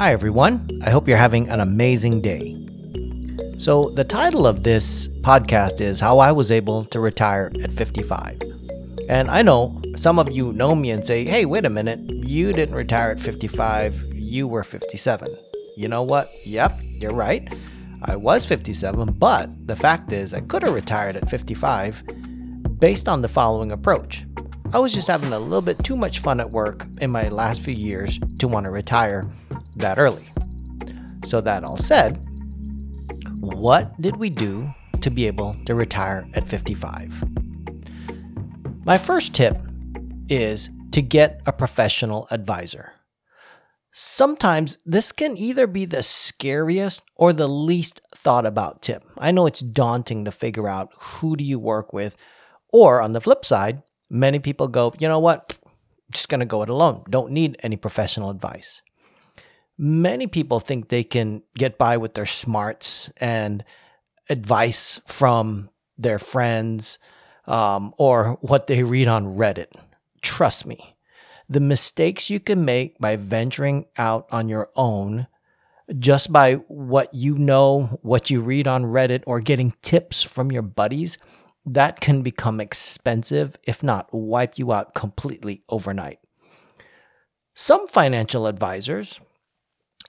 [0.00, 0.80] Hi, everyone.
[0.82, 2.56] I hope you're having an amazing day.
[3.58, 8.40] So, the title of this podcast is How I Was Able to Retire at 55.
[9.10, 12.54] And I know some of you know me and say, hey, wait a minute, you
[12.54, 15.36] didn't retire at 55, you were 57.
[15.76, 16.30] You know what?
[16.46, 17.54] Yep, you're right.
[18.00, 22.04] I was 57, but the fact is, I could have retired at 55
[22.78, 24.24] based on the following approach.
[24.72, 27.60] I was just having a little bit too much fun at work in my last
[27.60, 29.24] few years to want to retire
[29.80, 30.24] that early.
[31.26, 32.24] So, that all said,
[33.40, 37.24] what did we do to be able to retire at 55?
[38.84, 39.60] My first tip
[40.28, 42.92] is to get a professional advisor.
[43.92, 49.04] Sometimes this can either be the scariest or the least thought about tip.
[49.18, 52.16] I know it's daunting to figure out who do you work with,
[52.72, 55.58] or on the flip side, many people go, you know what,
[56.12, 57.02] just to go it alone.
[57.10, 58.80] Don't need any professional advice.
[59.82, 63.64] Many people think they can get by with their smarts and
[64.28, 66.98] advice from their friends
[67.46, 69.72] um, or what they read on Reddit.
[70.20, 70.96] Trust me,
[71.48, 75.26] the mistakes you can make by venturing out on your own
[75.98, 80.60] just by what you know, what you read on Reddit, or getting tips from your
[80.60, 81.16] buddies,
[81.64, 86.18] that can become expensive, if not wipe you out completely overnight.
[87.54, 89.20] Some financial advisors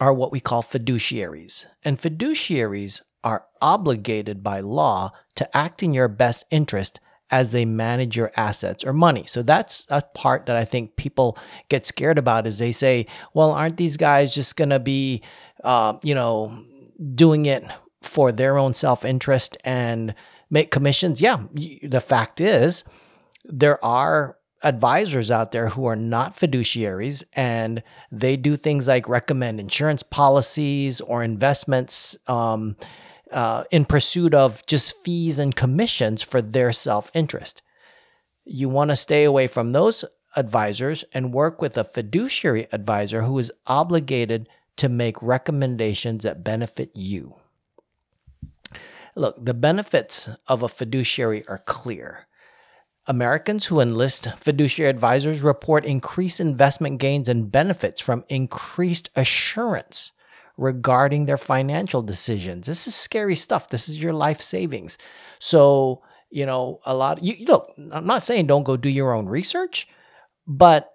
[0.02, 6.08] are what we call fiduciaries, and fiduciaries are obligated by law to act in your
[6.08, 7.00] best interest
[7.30, 9.24] as they manage your assets or money.
[9.28, 11.38] So that's a part that I think people
[11.70, 15.22] get scared about is they say, well, aren't these guys just going to be,
[15.64, 16.62] uh, you know,
[17.16, 17.64] doing it
[18.02, 20.14] for their own self interest and
[20.50, 21.22] make commissions?
[21.22, 21.44] Yeah.
[21.84, 22.84] The fact is,
[23.46, 27.82] there are advisors out there who are not fiduciaries and
[28.12, 32.18] they do things like recommend insurance policies or investments.
[32.28, 32.76] Um,
[33.32, 37.62] uh, in pursuit of just fees and commissions for their self interest.
[38.44, 40.04] You want to stay away from those
[40.36, 46.92] advisors and work with a fiduciary advisor who is obligated to make recommendations that benefit
[46.94, 47.36] you.
[49.16, 52.28] Look, the benefits of a fiduciary are clear.
[53.08, 60.12] Americans who enlist fiduciary advisors report increased investment gains and benefits from increased assurance
[60.58, 62.68] regarding their financial decisions.
[62.68, 63.70] This is scary stuff.
[63.70, 64.98] This is your life savings.
[65.40, 69.26] So, you know, a lot, you, look, I'm not saying don't go do your own
[69.26, 69.88] research,
[70.46, 70.92] but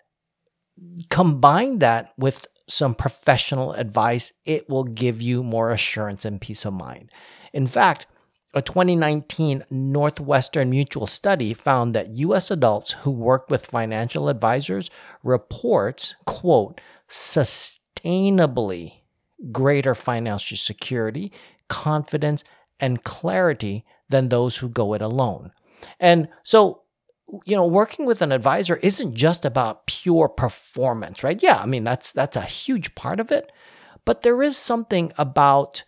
[1.11, 6.75] combine that with some professional advice, it will give you more assurance and peace of
[6.75, 7.11] mind.
[7.53, 8.07] In fact,
[8.57, 14.91] a 2019 Northwestern Mutual study found that US adults who work with financial advisors
[15.23, 19.03] reports, quote, sustainably
[19.53, 21.31] greater financial security,
[21.69, 22.45] confidence,
[22.81, 25.53] and clarity than those who go it alone.
[26.01, 26.83] And so,
[27.45, 31.43] you know, working with an advisor isn't just about pure performance, right?
[31.43, 33.53] Yeah, I mean that's that's a huge part of it,
[34.07, 35.85] but there is something about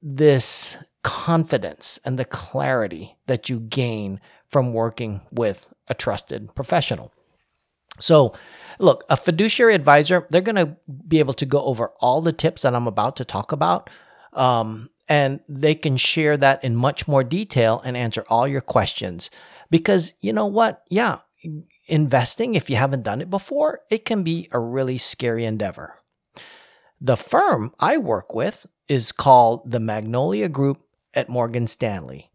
[0.00, 7.12] this confidence and the clarity that you gain from working with a trusted professional.
[8.00, 8.34] So,
[8.80, 12.62] look, a fiduciary advisor, they're going to be able to go over all the tips
[12.62, 13.88] that I'm about to talk about.
[14.32, 19.30] Um, and they can share that in much more detail and answer all your questions.
[19.70, 20.82] Because you know what?
[20.90, 21.20] Yeah,
[21.86, 25.94] investing, if you haven't done it before, it can be a really scary endeavor.
[27.00, 30.85] The firm I work with is called the Magnolia Group
[31.16, 32.30] at Morgan Stanley.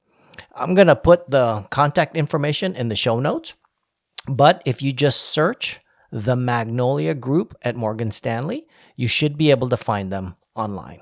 [0.56, 3.54] I'm going to put the contact information in the show notes.
[4.28, 5.80] But if you just search
[6.12, 11.02] the Magnolia Group at Morgan Stanley, you should be able to find them online.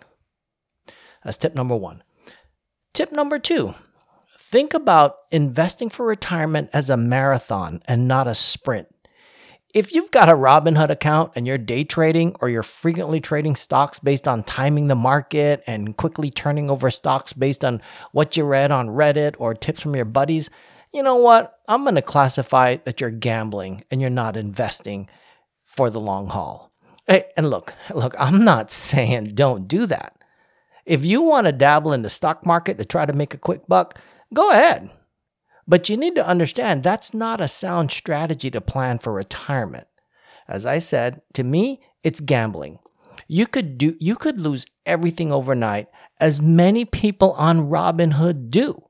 [1.24, 2.04] That's tip number one.
[2.94, 3.76] Tip number two
[4.38, 8.88] think about investing for retirement as a marathon and not a sprint.
[9.72, 14.00] If you've got a Robinhood account and you're day trading or you're frequently trading stocks
[14.00, 17.80] based on timing the market and quickly turning over stocks based on
[18.12, 20.50] what you read on Reddit or tips from your buddies,
[20.92, 21.60] you know what?
[21.68, 25.08] I'm going to classify that you're gambling and you're not investing
[25.62, 26.72] for the long haul.
[27.06, 30.16] Hey, and look, look, I'm not saying don't do that.
[30.84, 33.68] If you want to dabble in the stock market to try to make a quick
[33.68, 34.00] buck,
[34.34, 34.90] go ahead.
[35.70, 39.86] But you need to understand that's not a sound strategy to plan for retirement.
[40.48, 42.80] As I said, to me, it's gambling.
[43.28, 45.88] You could do you could lose everything overnight
[46.20, 48.84] as many people on Robinhood do.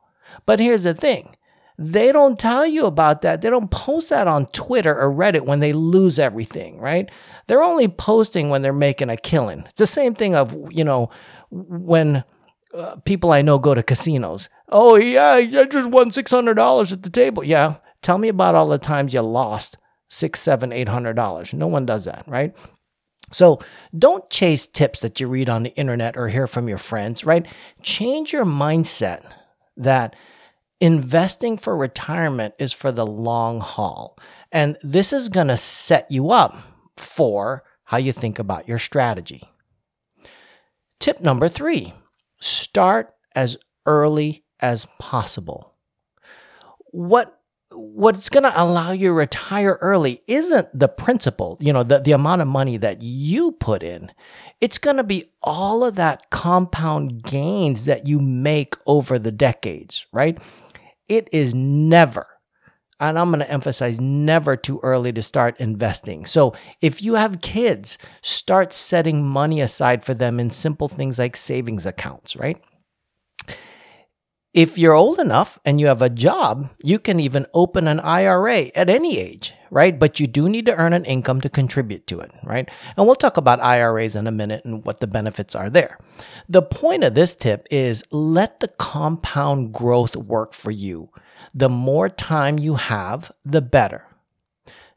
[0.46, 1.36] But here's the thing
[1.78, 3.42] They don't tell you about that.
[3.42, 7.10] They don't post that on Twitter or Reddit when they lose everything, right?
[7.48, 9.66] They're only posting when they're making a killing.
[9.66, 11.10] It's the same thing of, you know,
[11.52, 12.24] when
[12.74, 14.50] uh, people I know go to casinos.
[14.70, 17.44] Oh, yeah, I just won $600 at the table.
[17.44, 17.78] Yeah.
[18.02, 19.78] Tell me about all the times you lost
[20.10, 21.54] six, seven, eight hundred dollars.
[21.54, 22.56] No one does that, right?
[23.32, 23.60] So
[23.98, 27.46] don't chase tips that you read on the internet or hear from your friends, right?
[27.82, 29.24] Change your mindset
[29.78, 30.16] that
[30.80, 34.18] investing for retirement is for the long haul.
[34.52, 36.56] And this is going to set you up
[36.98, 39.44] for how you think about your strategy.
[41.00, 41.94] Tip number three
[42.70, 43.58] start as
[43.88, 45.74] early as possible.
[46.92, 47.36] What
[47.72, 52.12] what's going to allow you to retire early isn't the principal, you know, the, the
[52.12, 54.12] amount of money that you put in.
[54.60, 60.08] It's going to be all of that compound gains that you make over the decades,
[60.12, 60.40] right?
[61.08, 62.28] It is never,
[63.00, 66.26] and I'm going to emphasize never too early to start investing.
[66.26, 71.36] So if you have kids, start setting money aside for them in simple things like
[71.36, 72.62] savings accounts, right?
[74.52, 78.72] If you're old enough and you have a job, you can even open an IRA
[78.74, 79.98] at any age, right?
[79.98, 82.68] But you do need to earn an income to contribute to it, right?
[82.98, 86.00] And we'll talk about IRAs in a minute and what the benefits are there.
[86.50, 91.12] The point of this tip is let the compound growth work for you.
[91.54, 94.06] The more time you have, the better.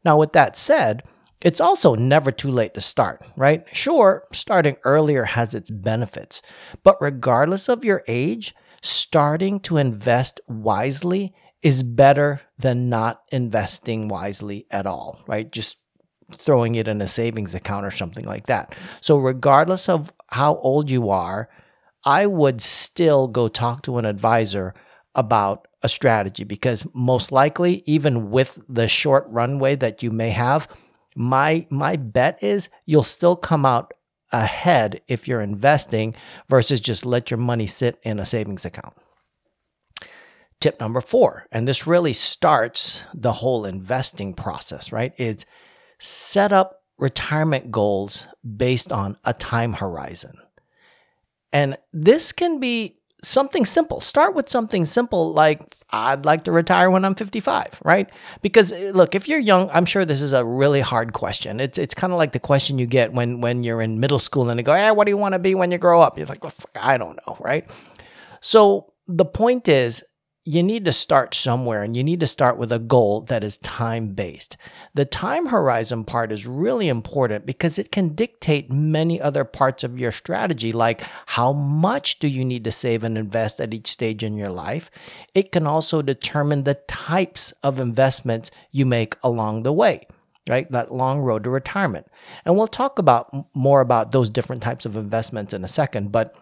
[0.04, 1.02] Now, with that said,
[1.42, 3.64] it's also never too late to start, right?
[3.72, 6.40] Sure, starting earlier has its benefits,
[6.82, 14.66] but regardless of your age, starting to invest wisely is better than not investing wisely
[14.70, 15.50] at all, right?
[15.50, 15.78] Just
[16.32, 18.74] throwing it in a savings account or something like that.
[19.00, 21.48] So, regardless of how old you are,
[22.04, 24.74] I would still go talk to an advisor
[25.14, 30.68] about a strategy because most likely, even with the short runway that you may have,
[31.14, 33.92] my my bet is you'll still come out
[34.32, 36.14] ahead if you're investing
[36.48, 38.94] versus just let your money sit in a savings account.
[40.60, 45.12] Tip number four, and this really starts the whole investing process, right?
[45.18, 45.44] Is
[45.98, 48.26] set up retirement goals
[48.56, 50.38] based on a time horizon.
[51.52, 54.00] And this can be something simple.
[54.00, 58.08] Start with something simple like I'd like to retire when I'm 55, right?
[58.40, 61.60] Because eh, look, if you're young, I'm sure this is a really hard question.
[61.60, 64.48] It's it's kind of like the question you get when when you're in middle school
[64.50, 66.26] and they go, "Hey, what do you want to be when you grow up?" You're
[66.26, 67.68] like, well, "I don't know," right?
[68.40, 70.02] So the point is
[70.44, 73.58] you need to start somewhere and you need to start with a goal that is
[73.58, 74.56] time based.
[74.92, 79.98] The time horizon part is really important because it can dictate many other parts of
[79.98, 84.24] your strategy, like how much do you need to save and invest at each stage
[84.24, 84.90] in your life.
[85.32, 90.06] It can also determine the types of investments you make along the way
[90.48, 90.68] right?
[90.72, 92.08] That long road to retirement.
[92.44, 96.34] And we'll talk about more about those different types of investments in a second, but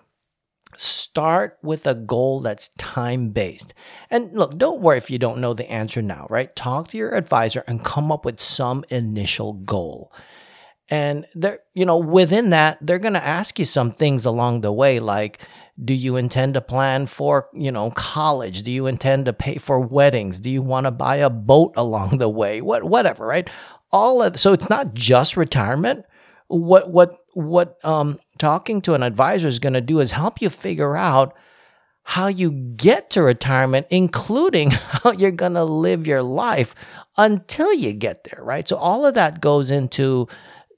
[1.11, 3.75] start with a goal that's time based.
[4.11, 6.55] And look, don't worry if you don't know the answer now, right?
[6.55, 10.13] Talk to your advisor and come up with some initial goal.
[10.89, 14.73] And they're, you know, within that, they're going to ask you some things along the
[14.73, 15.41] way, like,
[15.85, 18.63] do you intend to plan for, you know, college?
[18.63, 20.39] Do you intend to pay for weddings?
[20.39, 22.61] Do you want to buy a boat along the way?
[22.61, 23.51] What, whatever, right?
[23.91, 26.05] All of, so it's not just retirement.
[26.47, 30.51] What, what, what, um, talking to an advisor is going to do is help you
[30.51, 31.37] figure out
[32.03, 36.75] how you get to retirement, including how you're going to live your life
[37.17, 38.67] until you get there, right?
[38.67, 40.27] So all of that goes into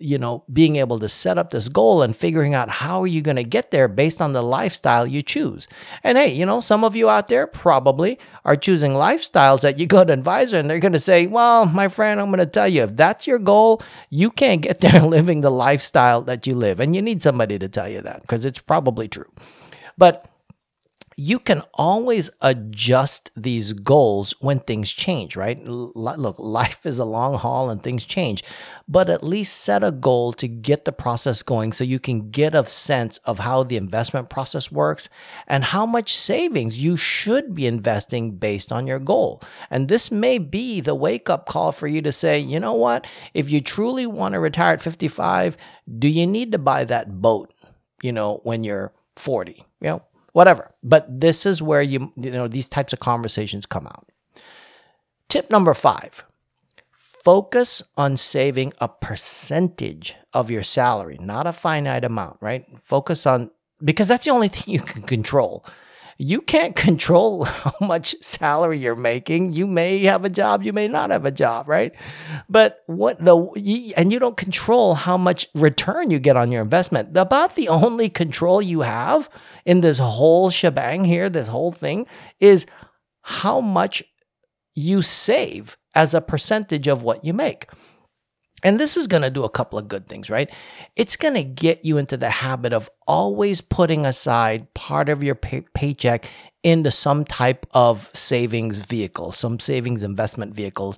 [0.02, 3.22] you know, being able to set up this goal and figuring out how are you
[3.22, 5.68] going to get there based on the lifestyle you choose.
[6.02, 9.86] And hey, you know, some of you out there probably are choosing lifestyles that you
[9.86, 12.68] go to advisor and they're going to say, well, my friend, I'm going to tell
[12.68, 16.80] you, if that's your goal, you can't get there living the lifestyle that you live.
[16.80, 19.30] And you need somebody to tell you that because it's probably true.
[19.98, 20.26] But
[21.16, 25.60] you can always adjust these goals when things change, right?
[25.66, 28.42] L- look, life is a long haul and things change,
[28.88, 32.54] but at least set a goal to get the process going so you can get
[32.54, 35.08] a sense of how the investment process works
[35.46, 39.42] and how much savings you should be investing based on your goal.
[39.70, 43.06] And this may be the wake up call for you to say, you know what?
[43.34, 45.56] If you truly want to retire at 55,
[45.98, 47.52] do you need to buy that boat,
[48.02, 49.64] you know, when you're 40?
[49.80, 50.02] You know,
[50.32, 50.68] whatever.
[50.82, 54.08] But this is where you you know these types of conversations come out.
[55.28, 56.24] Tip number 5.
[57.24, 62.66] Focus on saving a percentage of your salary, not a finite amount, right?
[62.78, 63.50] Focus on
[63.84, 65.64] because that's the only thing you can control.
[66.22, 69.52] You can't control how much salary you're making.
[69.52, 71.92] You may have a job, you may not have a job, right?
[72.48, 77.16] But what the, and you don't control how much return you get on your investment.
[77.16, 79.28] About the only control you have
[79.64, 82.06] in this whole shebang here, this whole thing,
[82.38, 82.66] is
[83.22, 84.04] how much
[84.74, 87.68] you save as a percentage of what you make.
[88.62, 90.50] And this is going to do a couple of good things, right?
[90.94, 95.34] It's going to get you into the habit of always putting aside part of your
[95.34, 96.30] pay- paycheck
[96.62, 100.96] into some type of savings vehicle, some savings investment vehicles.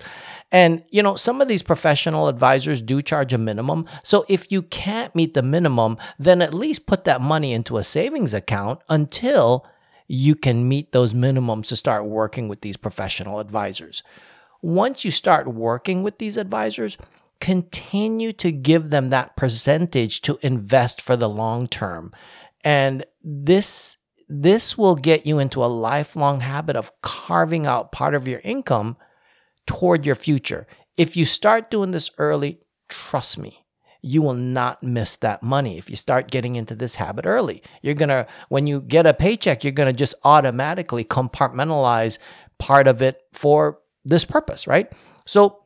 [0.52, 3.86] And, you know, some of these professional advisors do charge a minimum.
[4.02, 7.84] So if you can't meet the minimum, then at least put that money into a
[7.84, 9.66] savings account until
[10.06, 14.02] you can meet those minimums to start working with these professional advisors.
[14.60, 16.98] Once you start working with these advisors,
[17.44, 22.10] continue to give them that percentage to invest for the long term.
[22.64, 23.98] And this
[24.30, 28.96] this will get you into a lifelong habit of carving out part of your income
[29.66, 30.66] toward your future.
[30.96, 33.66] If you start doing this early, trust me,
[34.00, 37.62] you will not miss that money if you start getting into this habit early.
[37.82, 42.16] You're going to when you get a paycheck, you're going to just automatically compartmentalize
[42.58, 44.90] part of it for this purpose, right?
[45.26, 45.63] So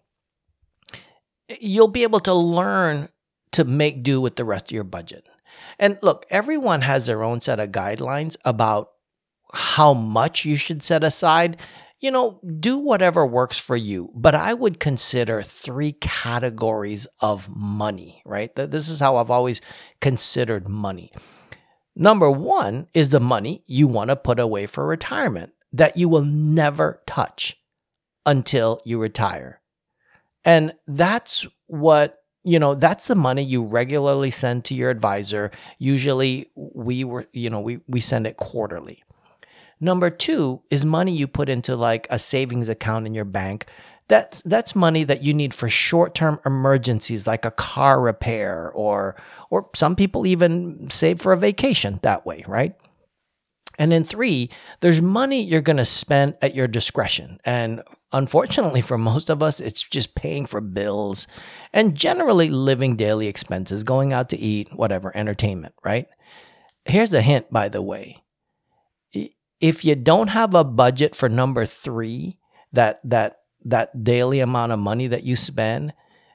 [1.60, 3.08] you'll be able to learn
[3.52, 5.28] to make do with the rest of your budget.
[5.78, 8.90] And look, everyone has their own set of guidelines about
[9.52, 11.56] how much you should set aside.
[12.00, 18.22] You know, do whatever works for you, but I would consider three categories of money,
[18.24, 18.54] right?
[18.54, 19.60] This is how I've always
[20.00, 21.10] considered money.
[21.96, 26.24] Number one is the money you want to put away for retirement that you will
[26.24, 27.56] never touch
[28.24, 29.57] until you retire.
[30.44, 35.50] And that's what you know that's the money you regularly send to your advisor.
[35.78, 39.02] Usually we were you know we we send it quarterly.
[39.80, 43.66] Number 2 is money you put into like a savings account in your bank.
[44.08, 49.16] That's that's money that you need for short-term emergencies like a car repair or
[49.50, 52.74] or some people even save for a vacation that way right?
[53.78, 57.40] And then three, there's money you're going to spend at your discretion.
[57.44, 61.26] And unfortunately, for most of us, it's just paying for bills
[61.72, 66.06] and generally living daily expenses, going out to eat, whatever, entertainment, right?
[66.84, 68.22] Here's a hint, by the way.
[69.60, 72.38] If you don't have a budget for number three,
[72.72, 75.92] that, that, that daily amount of money that you spend,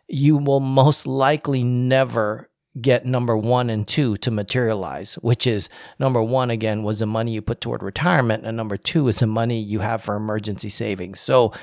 [0.08, 2.50] you will most likely never
[2.80, 7.34] get number one and two to materialize, which is number one, again, was the money
[7.34, 8.46] you put toward retirement.
[8.46, 11.20] And number two is the money you have for emergency savings.
[11.20, 11.54] So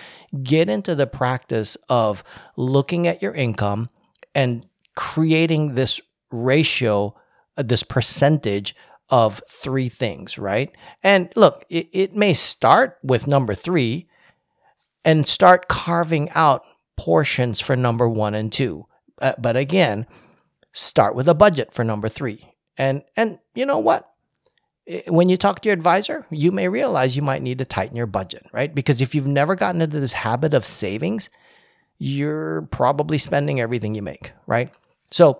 [0.42, 2.22] get into the practice of
[2.56, 3.90] looking at your income
[4.34, 6.00] and creating this
[6.30, 7.16] ratio,
[7.56, 8.76] uh, this percentage
[9.08, 10.70] of three things, right?
[11.02, 14.08] And look, it, it may start with number three
[15.04, 16.62] and start carving out
[16.96, 18.86] portions for number one and two.
[19.20, 20.06] Uh, but again,
[20.72, 22.54] start with a budget for number three.
[22.76, 24.06] And and you know what?
[25.06, 28.06] When you talk to your advisor, you may realize you might need to tighten your
[28.06, 28.74] budget, right?
[28.74, 31.30] Because if you've never gotten into this habit of savings,
[31.98, 34.72] you're probably spending everything you make, right?
[35.12, 35.38] So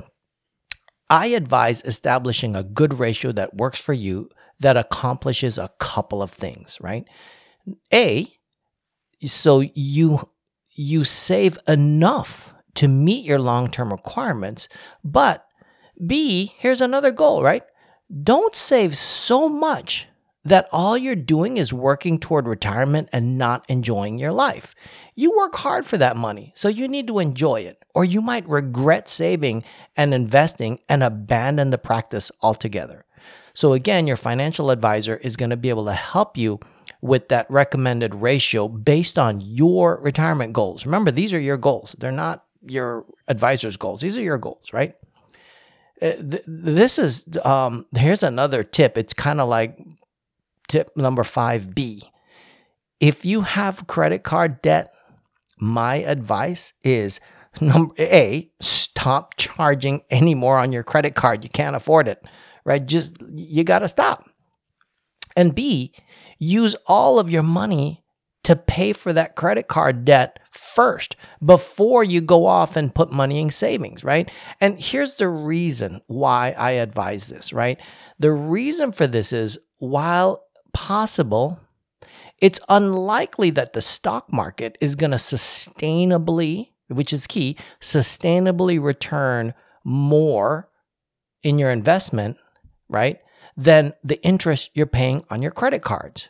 [1.08, 4.28] I advise establishing a good ratio that works for you
[4.60, 7.04] that accomplishes a couple of things, right?
[7.92, 8.28] A,
[9.24, 10.28] so you
[10.76, 14.68] you save enough to meet your long term requirements.
[15.04, 15.46] But
[16.04, 17.62] B, here's another goal, right?
[18.22, 20.08] Don't save so much
[20.44, 24.74] that all you're doing is working toward retirement and not enjoying your life.
[25.14, 28.48] You work hard for that money, so you need to enjoy it, or you might
[28.48, 29.62] regret saving
[29.96, 33.04] and investing and abandon the practice altogether.
[33.52, 36.60] So, again, your financial advisor is going to be able to help you
[37.02, 40.86] with that recommended ratio based on your retirement goals.
[40.86, 44.00] Remember, these are your goals, they're not your advisor's goals.
[44.00, 44.94] These are your goals, right?
[46.02, 48.96] Uh, this is um, here's another tip.
[48.96, 49.78] It's kind of like
[50.68, 52.02] tip number five B.
[53.00, 54.94] If you have credit card debt,
[55.58, 57.20] my advice is
[57.60, 61.44] number A, stop charging any more on your credit card.
[61.44, 62.24] You can't afford it,
[62.64, 62.84] right?
[62.84, 64.28] Just you got to stop.
[65.36, 65.94] And B,
[66.38, 68.02] use all of your money
[68.50, 73.40] to pay for that credit card debt first before you go off and put money
[73.40, 74.30] in savings, right?
[74.60, 77.80] And here's the reason why I advise this, right?
[78.18, 81.60] The reason for this is while possible,
[82.40, 89.54] it's unlikely that the stock market is going to sustainably, which is key, sustainably return
[89.84, 90.68] more
[91.42, 92.36] in your investment,
[92.88, 93.20] right?
[93.60, 96.28] than the interest you're paying on your credit cards.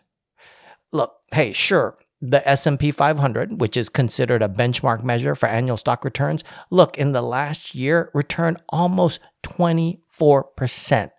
[0.93, 6.05] Look, hey, sure, the S&P 500, which is considered a benchmark measure for annual stock
[6.05, 11.11] returns, look, in the last year returned almost 24%.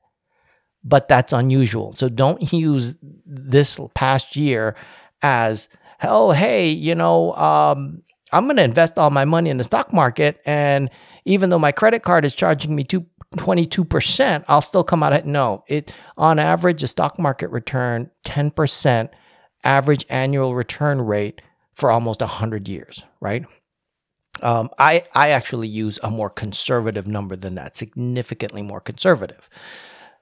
[0.83, 1.93] But that's unusual.
[1.93, 4.75] So don't use this past year
[5.21, 5.69] as,
[6.03, 9.93] oh, hey, you know, um, I'm going to invest all my money in the stock
[9.93, 10.39] market.
[10.45, 10.89] And
[11.25, 13.05] even though my credit card is charging me two,
[13.37, 15.63] 22%, I'll still come out at no.
[15.67, 19.09] It on average, the stock market return 10%
[19.63, 21.41] average annual return rate
[21.75, 23.45] for almost 100 years, right?
[24.41, 29.49] Um, I, I actually use a more conservative number than that, significantly more conservative.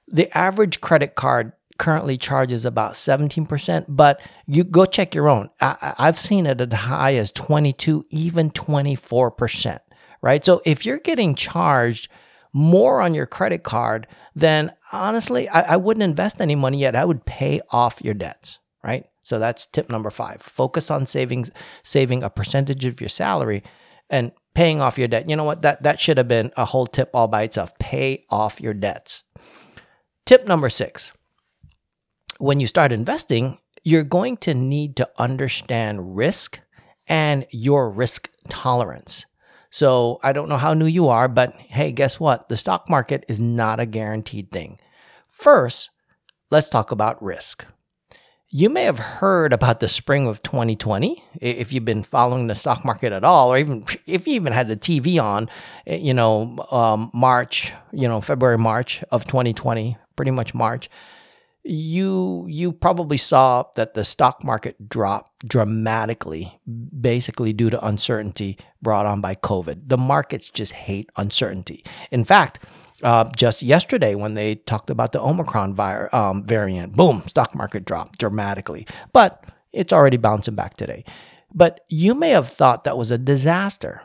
[0.08, 5.48] The average credit card currently charges about 17%, but you go check your own.
[5.60, 9.78] I, I've seen it as high as 22, even 24%,
[10.20, 10.44] right?
[10.44, 12.10] So if you're getting charged
[12.52, 16.94] more on your credit card, then honestly, I, I wouldn't invest any money yet.
[16.94, 19.06] I would pay off your debts, right?
[19.30, 20.42] So that's tip number five.
[20.42, 21.52] Focus on savings,
[21.84, 23.62] saving a percentage of your salary
[24.10, 25.30] and paying off your debt.
[25.30, 25.62] You know what?
[25.62, 27.78] That that should have been a whole tip all by itself.
[27.78, 29.22] Pay off your debts.
[30.26, 31.12] Tip number six.
[32.38, 36.58] When you start investing, you're going to need to understand risk
[37.06, 39.26] and your risk tolerance.
[39.70, 42.48] So I don't know how new you are, but hey, guess what?
[42.48, 44.80] The stock market is not a guaranteed thing.
[45.28, 45.90] First,
[46.50, 47.64] let's talk about risk.
[48.52, 52.84] You may have heard about the spring of 2020 if you've been following the stock
[52.84, 55.48] market at all, or even if you even had the TV on,
[55.86, 60.90] eh, you know, um, March, you know, February, March of 2020, pretty much March.
[61.62, 66.58] You you probably saw that the stock market dropped dramatically,
[67.00, 69.82] basically due to uncertainty brought on by COVID.
[69.88, 71.84] The markets just hate uncertainty.
[72.10, 72.60] In fact,
[73.02, 76.94] uh, just yesterday when they talked about the Omicron vi- um, variant.
[76.94, 81.04] Boom, stock market dropped dramatically, but it's already bouncing back today.
[81.52, 84.02] But you may have thought that was a disaster.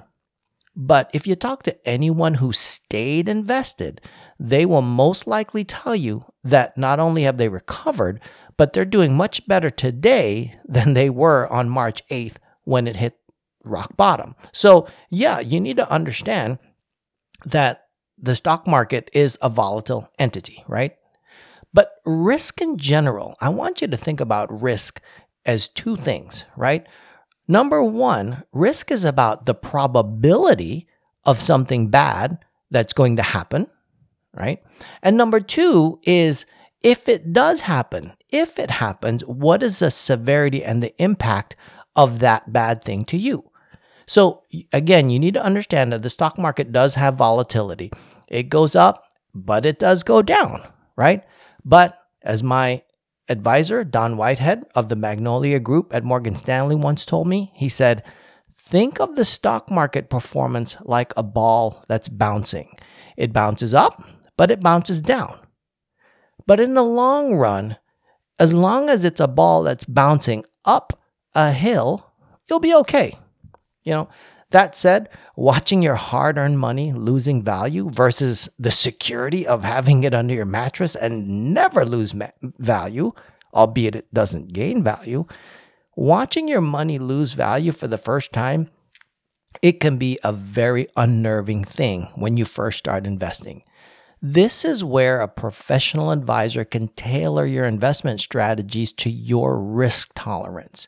[0.76, 4.02] But if you talk to anyone who stayed invested,
[4.40, 8.20] they will most likely tell you that not only have they recovered,
[8.58, 13.18] but they're doing much better today than they were on March 8th when it hit
[13.64, 14.36] rock bottom.
[14.52, 16.60] So, yeah, you need to understand
[17.46, 17.85] that
[18.18, 20.96] the stock market is a volatile entity, right?
[21.74, 25.02] But risk in general, I want you to think about risk
[25.46, 26.88] as two things, right?
[27.48, 30.88] Number one, risk is about the probability
[31.26, 32.40] of something bad
[32.72, 33.68] that's going to happen,
[34.34, 34.64] right?
[35.04, 36.46] And number two is
[36.82, 41.56] if it does happen, if it happens, what is the severity and the impact
[41.96, 43.50] of that bad thing to you?
[44.08, 47.92] So, again, you need to understand that the stock market does have volatility.
[48.28, 51.24] It goes up, but it does go down, right?
[51.64, 52.84] But as my
[53.28, 58.04] advisor, Don Whitehead of the Magnolia Group at Morgan Stanley, once told me, he said,
[58.54, 62.76] Think of the stock market performance like a ball that's bouncing.
[63.18, 64.04] It bounces up,
[64.38, 65.40] but it bounces down.
[66.48, 67.78] But in the long run,
[68.40, 71.00] as long as it's a ball that's bouncing up
[71.34, 72.12] a hill,
[72.50, 73.18] you'll be okay.
[73.86, 74.10] You know,
[74.50, 80.14] that said, watching your hard earned money losing value versus the security of having it
[80.14, 83.14] under your mattress and never lose ma- value,
[83.54, 85.26] albeit it doesn't gain value,
[85.96, 88.70] watching your money lose value for the first time,
[89.62, 93.64] it can be a very unnerving thing when you first start investing.
[94.22, 100.88] This is where a professional advisor can tailor your investment strategies to your risk tolerance.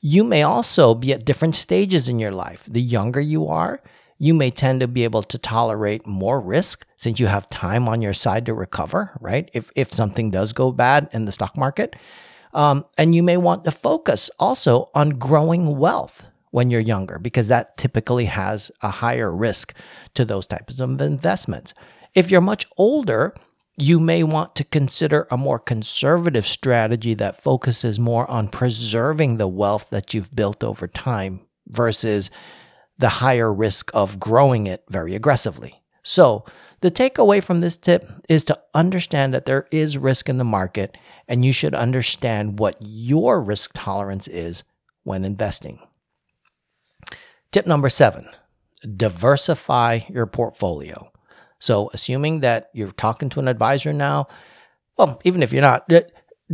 [0.00, 2.64] You may also be at different stages in your life.
[2.64, 3.82] The younger you are,
[4.16, 8.00] you may tend to be able to tolerate more risk since you have time on
[8.00, 9.50] your side to recover, right?
[9.52, 11.96] If, if something does go bad in the stock market.
[12.54, 17.46] Um, and you may want to focus also on growing wealth when you're younger because
[17.48, 19.74] that typically has a higher risk
[20.14, 21.74] to those types of investments.
[22.14, 23.34] If you're much older,
[23.76, 29.48] you may want to consider a more conservative strategy that focuses more on preserving the
[29.48, 32.30] wealth that you've built over time versus
[32.98, 35.82] the higher risk of growing it very aggressively.
[36.02, 36.44] So,
[36.82, 40.96] the takeaway from this tip is to understand that there is risk in the market
[41.28, 44.64] and you should understand what your risk tolerance is
[45.02, 45.78] when investing.
[47.52, 48.28] Tip number seven
[48.96, 51.12] diversify your portfolio.
[51.60, 54.26] So, assuming that you're talking to an advisor now,
[54.96, 55.88] well, even if you're not,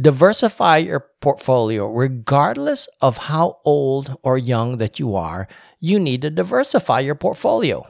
[0.00, 5.48] diversify your portfolio regardless of how old or young that you are.
[5.80, 7.86] You need to diversify your portfolio.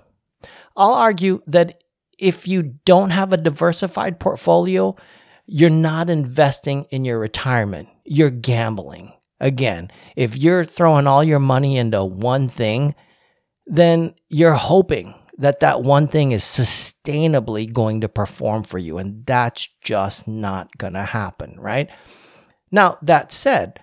[0.77, 1.83] I'll argue that
[2.19, 4.95] if you don't have a diversified portfolio,
[5.47, 7.89] you're not investing in your retirement.
[8.05, 9.13] You're gambling.
[9.39, 12.95] Again, if you're throwing all your money into one thing,
[13.67, 16.45] then you're hoping that that one thing is
[17.07, 18.99] sustainably going to perform for you.
[18.99, 21.91] And that's just not going to happen, right?
[22.71, 23.81] Now, that said,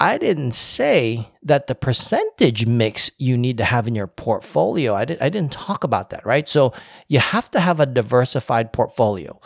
[0.00, 4.94] I didn't say that the percentage mix you need to have in your portfolio.
[4.94, 6.48] I, did, I didn't talk about that, right?
[6.48, 6.72] So
[7.08, 9.40] you have to have a diversified portfolio.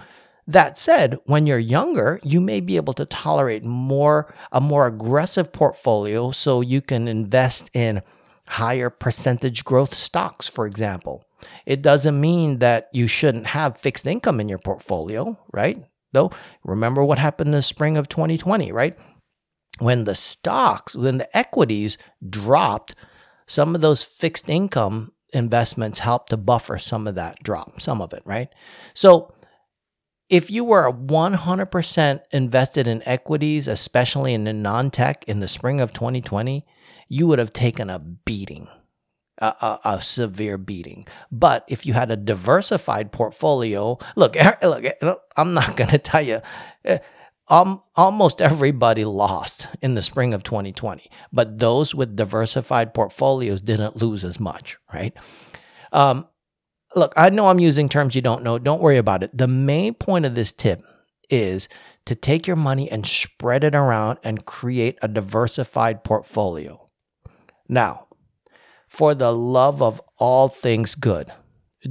[0.47, 5.53] That said, when you're younger, you may be able to tolerate more a more aggressive
[5.53, 8.01] portfolio so you can invest in
[8.49, 11.25] higher percentage growth stocks, for example.
[11.65, 15.85] It doesn't mean that you shouldn't have fixed income in your portfolio, right?
[16.13, 16.31] Though,
[16.65, 18.97] remember what happened in the spring of 2020, right?
[19.79, 22.95] When the stocks, when the equities dropped,
[23.47, 28.13] some of those fixed income investments helped to buffer some of that drop, some of
[28.13, 28.49] it, right?
[28.95, 29.33] So,
[30.29, 35.81] if you were 100% invested in equities, especially in the non tech in the spring
[35.81, 36.67] of 2020,
[37.09, 38.69] you would have taken a beating,
[39.39, 41.07] a, a, a, severe beating.
[41.31, 44.85] But if you had a diversified portfolio, look, look,
[45.37, 46.41] I'm not going to tell you.
[47.49, 53.97] Um, almost everybody lost in the spring of 2020, but those with diversified portfolios didn't
[54.03, 55.17] lose as much, right?
[55.93, 56.27] Um,
[56.97, 58.59] look, I know I'm using terms you don't know.
[58.59, 59.37] Don't worry about it.
[59.37, 60.83] The main point of this tip
[61.31, 61.69] is
[62.07, 66.86] to take your money and spread it around and create a diversified portfolio.
[67.69, 68.07] Now,
[68.89, 71.33] for the love of all things good,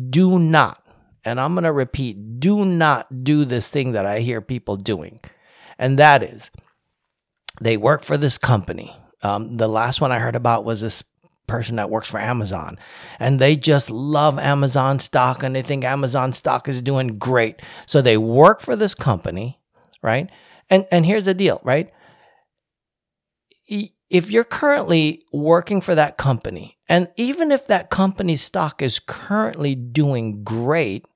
[0.09, 0.83] do not,
[1.23, 5.19] and I'm going to repeat, do not do this thing that I hear people doing.
[5.77, 6.51] And that is,
[7.61, 8.95] they work for this company.
[9.21, 11.03] Um, the last one I heard about was this
[11.47, 12.77] person that works for Amazon
[13.19, 17.61] and they just love Amazon stock and they think Amazon stock is doing great.
[17.85, 19.59] So they work for this company,
[20.01, 20.29] right?
[20.69, 21.91] And and here's the deal, right?
[24.09, 29.75] If you're currently working for that company, and even if that company's stock is currently
[29.75, 31.07] doing great,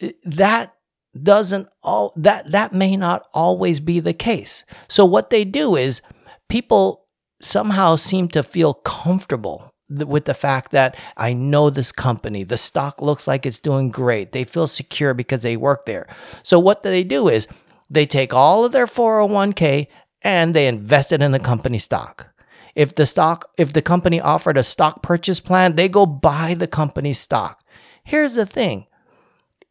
[0.00, 0.74] eh, that
[1.22, 4.64] doesn't all that that may not always be the case.
[4.88, 6.02] So what they do is
[6.48, 7.06] people
[7.40, 13.00] somehow seem to feel comfortable with the fact that I know this company, the stock
[13.00, 14.32] looks like it's doing great.
[14.32, 16.08] They feel secure because they work there.
[16.42, 17.46] So what they do is
[17.88, 19.86] they take all of their 401k
[20.22, 22.32] and they invested in the company stock.
[22.74, 26.66] If the stock, if the company offered a stock purchase plan, they go buy the
[26.66, 27.62] company's stock.
[28.04, 28.86] Here's the thing.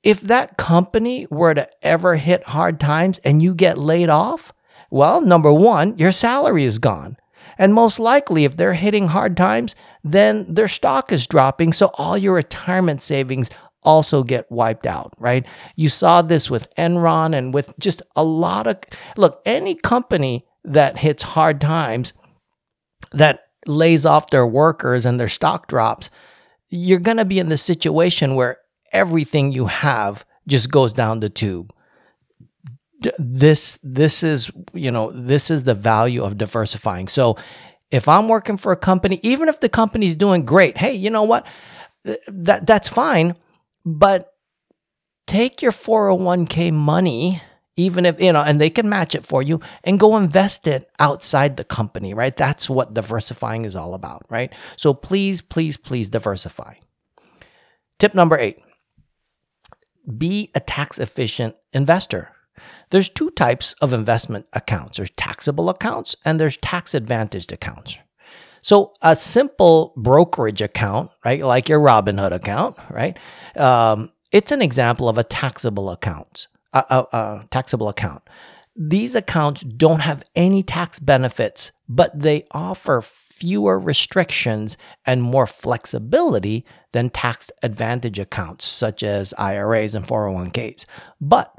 [0.02, 4.54] If that company were to ever hit hard times and you get laid off,
[4.90, 7.18] well, number one, your salary is gone.
[7.58, 11.74] And most likely, if they're hitting hard times, then their stock is dropping.
[11.74, 13.50] So all your retirement savings
[13.86, 15.46] also get wiped out, right?
[15.76, 18.78] You saw this with Enron and with just a lot of
[19.16, 22.14] look, any company that hits hard times
[23.12, 26.10] that lays off their workers and their stock drops,
[26.70, 28.58] you're going to be in the situation where
[28.92, 31.74] everything you have just goes down the tube.
[33.20, 37.08] This this is, you know, this is the value of diversifying.
[37.08, 37.38] So,
[37.92, 41.24] if I'm working for a company, even if the company's doing great, hey, you know
[41.24, 41.46] what?
[42.28, 43.36] That that's fine
[43.86, 44.34] but
[45.28, 47.42] take your 401k money,
[47.78, 50.90] even if, you know, and they can match it for you and go invest it
[51.00, 52.36] outside the company, right?
[52.36, 54.52] That's what diversifying is all about, right?
[54.76, 56.76] So please, please, please diversify.
[58.00, 58.62] Tip number eight
[60.18, 62.32] be a tax efficient investor.
[62.92, 67.98] There's two types of investment accounts there's taxable accounts and there's tax advantaged accounts.
[68.66, 73.16] So a simple brokerage account, right, like your Robinhood account, right,
[73.56, 76.48] um, it's an example of a taxable account.
[76.74, 78.24] A, a, a taxable account.
[78.76, 86.66] These accounts don't have any tax benefits, but they offer fewer restrictions and more flexibility
[86.92, 90.86] than tax advantage accounts such as IRAs and 401ks.
[91.22, 91.56] But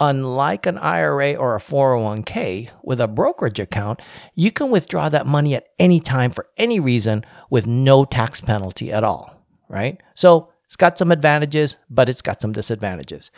[0.00, 4.00] Unlike an IRA or a 401k with a brokerage account,
[4.34, 8.92] you can withdraw that money at any time for any reason with no tax penalty
[8.92, 10.00] at all, right?
[10.14, 13.32] So it's got some advantages, but it's got some disadvantages.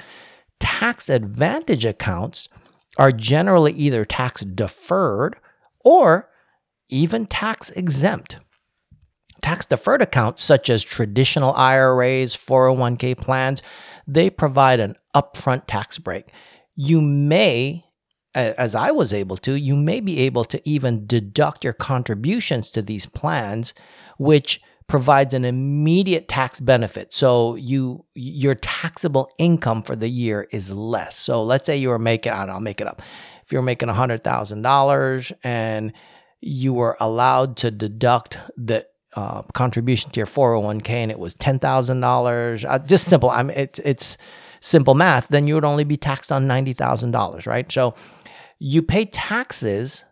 [0.59, 2.51] Tax advantage accounts
[2.99, 5.37] are generally either tax deferred
[5.83, 6.29] or
[6.90, 8.37] even tax exempt.
[9.40, 13.62] Tax deferred accounts, such as traditional IRAs, 401k plans,
[14.07, 16.31] they provide an upfront tax break
[16.83, 17.85] you may,
[18.35, 22.81] as I was able to, you may be able to even deduct your contributions to
[22.81, 23.75] these plans,
[24.16, 27.12] which provides an immediate tax benefit.
[27.12, 31.16] So you your taxable income for the year is less.
[31.19, 33.03] So let's say you were making, I don't know, I'll make it up.
[33.45, 35.93] If you're making $100,000 and
[36.40, 42.64] you were allowed to deduct the uh, contribution to your 401k and it was $10,000,
[42.66, 43.29] uh, just simple.
[43.29, 44.16] I mean, it's, it's
[44.61, 47.70] simple math, then you would only be taxed on $90,000, right?
[47.70, 47.94] So
[48.59, 50.05] you pay taxes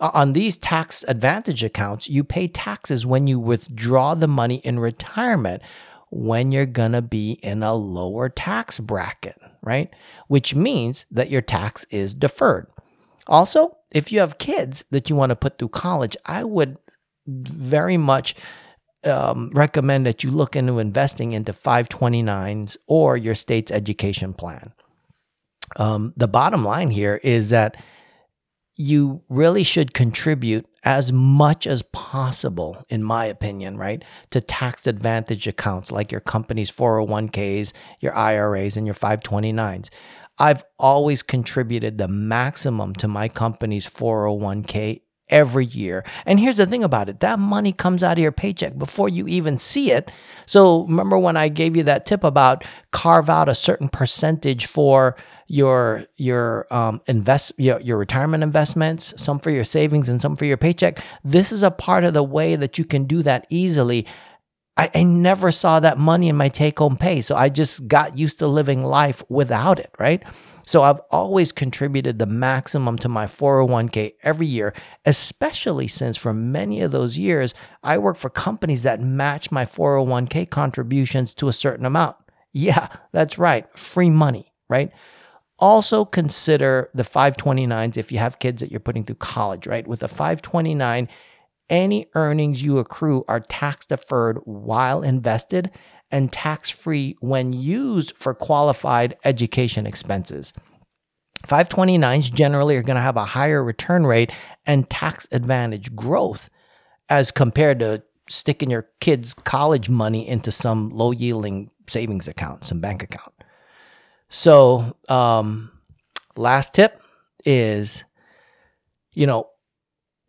[0.00, 4.78] uh, on these tax advantage accounts, you pay taxes when you withdraw the money in
[4.78, 5.62] retirement
[6.10, 9.90] when you're going to be in a lower tax bracket, right?
[10.28, 12.68] Which means that your tax is deferred.
[13.26, 16.78] Also, if you have kids that you want to put through college, I would
[17.26, 18.34] very much
[19.06, 24.72] um, recommend that you look into investing into 529s or your state's education plan.
[25.76, 27.76] Um, the bottom line here is that
[28.76, 35.46] you really should contribute as much as possible, in my opinion, right, to tax advantage
[35.46, 39.90] accounts like your company's 401ks, your IRAs, and your 529s.
[40.38, 46.04] I've always contributed the maximum to my company's 401k every year.
[46.26, 49.26] And here's the thing about it that money comes out of your paycheck before you
[49.26, 50.10] even see it.
[50.46, 55.16] So remember when I gave you that tip about carve out a certain percentage for
[55.46, 60.46] your your um invest your, your retirement investments some for your savings and some for
[60.46, 64.06] your paycheck this is a part of the way that you can do that easily
[64.76, 68.16] I, I never saw that money in my take home pay so i just got
[68.16, 70.22] used to living life without it right
[70.66, 74.74] so i've always contributed the maximum to my 401k every year
[75.04, 80.48] especially since for many of those years i work for companies that match my 401k
[80.48, 82.16] contributions to a certain amount
[82.52, 84.92] yeah that's right free money right
[85.58, 89.86] also consider the 529s if you have kids that you're putting through college, right?
[89.86, 91.08] With a 529,
[91.70, 95.70] any earnings you accrue are tax deferred while invested
[96.10, 100.52] and tax free when used for qualified education expenses.
[101.46, 104.32] 529s generally are going to have a higher return rate
[104.66, 106.48] and tax advantage growth
[107.08, 112.80] as compared to sticking your kids' college money into some low yielding savings account, some
[112.80, 113.32] bank account.
[114.30, 115.70] So, um,
[116.36, 117.00] last tip
[117.44, 118.04] is,
[119.12, 119.50] you know,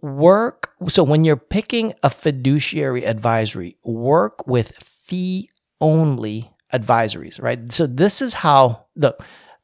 [0.01, 0.73] work.
[0.87, 5.49] So when you're picking a fiduciary advisory, work with fee
[5.81, 7.71] only advisories, right?
[7.71, 9.15] So this is how the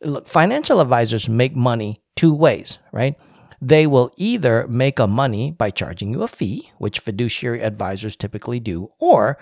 [0.03, 3.15] look, financial advisors make money two ways, right?
[3.61, 8.59] They will either make a money by charging you a fee, which fiduciary advisors typically
[8.59, 9.37] do, or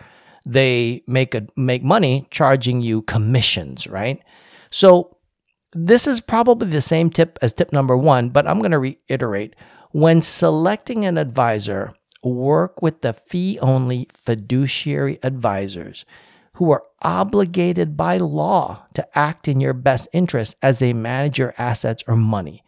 [0.45, 4.21] they make a make money charging you commissions, right?
[4.71, 5.17] So
[5.73, 9.55] this is probably the same tip as tip number one, but I'm going to reiterate.
[9.91, 16.05] When selecting an advisor, work with the fee only fiduciary advisors
[16.59, 21.53] who are obligated by law to act in your best interest as they manage your
[21.57, 22.61] assets or money,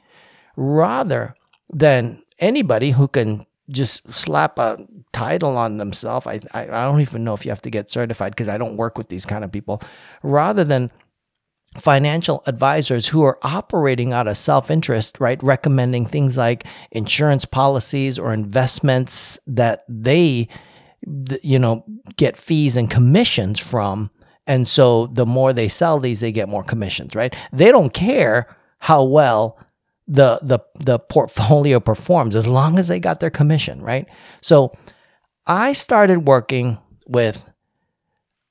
[0.55, 1.35] rather
[1.73, 4.77] than anybody who can just slap a
[5.11, 6.25] title on themselves.
[6.25, 8.77] I, I, I don't even know if you have to get certified because I don't
[8.77, 9.81] work with these kind of people,
[10.23, 10.89] rather than
[11.77, 15.43] financial advisors who are operating out of self interest, right?
[15.43, 20.47] Recommending things like insurance policies or investments that they,
[21.43, 21.85] you know,
[22.15, 24.11] get fees and commissions from.
[24.47, 27.35] And so the more they sell these, they get more commissions, right?
[27.51, 29.57] They don't care how well
[30.07, 34.07] the the the portfolio performs as long as they got their commission, right?
[34.41, 34.73] So
[35.45, 37.49] I started working with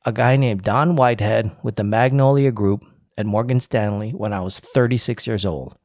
[0.06, 2.84] a guy named Don Whitehead with the Magnolia Group
[3.18, 5.76] at Morgan Stanley when I was 36 years old.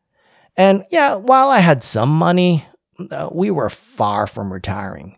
[0.55, 2.65] And yeah, while I had some money,
[3.11, 5.17] uh, we were far from retiring.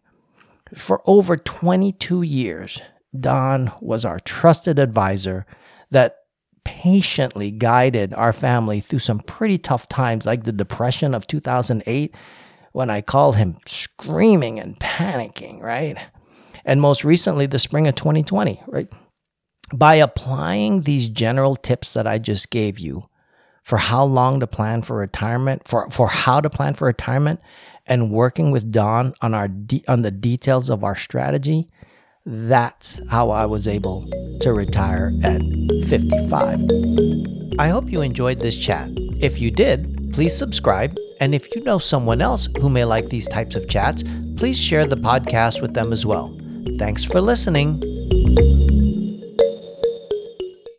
[0.76, 2.82] For over 22 years,
[3.18, 5.46] Don was our trusted advisor
[5.92, 6.18] that
[6.66, 12.14] patiently guided our family through some pretty tough times, like the Depression of 2008,
[12.74, 15.98] when I called him screaming and panicking, right?
[16.66, 18.92] And most recently, the spring of 2020, right?
[19.74, 23.10] by applying these general tips that I just gave you
[23.64, 27.42] for how long to plan for retirement, for, for how to plan for retirement,
[27.88, 31.70] and working with Don on our de- on the details of our strategy,
[32.26, 34.10] that's how I was able
[34.42, 35.42] to retire at
[35.88, 36.60] 55.
[37.60, 38.90] I hope you enjoyed this chat.
[39.20, 40.96] If you did, please subscribe.
[41.20, 44.04] And if you know someone else who may like these types of chats,
[44.36, 46.38] please share the podcast with them as well.
[46.78, 48.77] Thanks for listening.